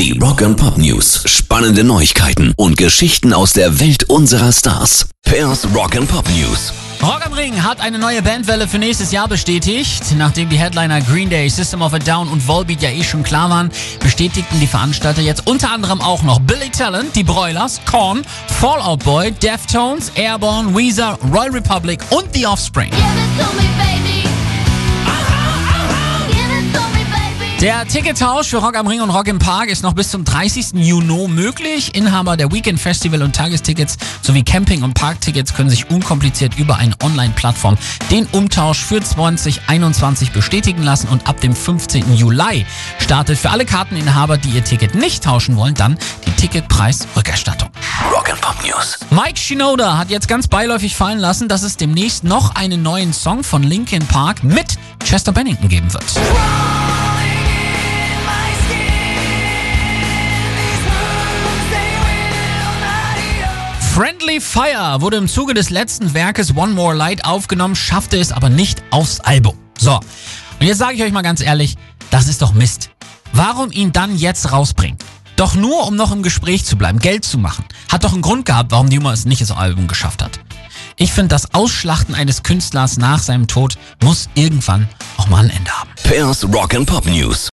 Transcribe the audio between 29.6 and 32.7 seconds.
ist noch bis zum 30. Juni möglich. Inhaber der